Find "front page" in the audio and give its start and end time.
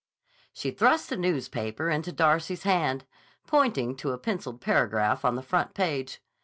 5.43-6.23